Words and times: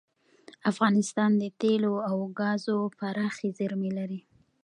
افغانستان 0.71 1.31
د 1.41 1.43
تیلو 1.61 1.93
او 2.09 2.15
ګازو 2.39 2.77
پراخې 2.97 3.47
زیرمې 3.57 3.91
لري. 3.97 4.19